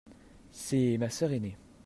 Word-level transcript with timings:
C'est 0.51 0.97
ma 0.97 1.11
sœur 1.11 1.31
ainée. 1.31 1.55